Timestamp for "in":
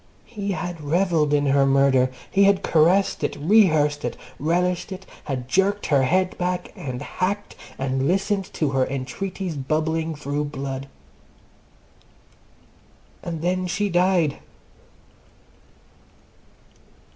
1.31-1.45